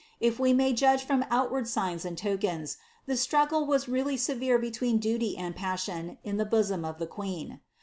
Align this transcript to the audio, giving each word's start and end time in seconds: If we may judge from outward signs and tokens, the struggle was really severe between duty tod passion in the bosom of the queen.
If 0.19 0.39
we 0.39 0.51
may 0.51 0.73
judge 0.73 1.03
from 1.03 1.23
outward 1.29 1.67
signs 1.67 2.05
and 2.05 2.17
tokens, 2.17 2.77
the 3.05 3.15
struggle 3.15 3.67
was 3.67 3.87
really 3.87 4.17
severe 4.17 4.57
between 4.57 4.97
duty 4.97 5.35
tod 5.39 5.55
passion 5.55 6.17
in 6.23 6.37
the 6.37 6.43
bosom 6.45 6.83
of 6.83 6.97
the 6.97 7.05
queen. 7.05 7.59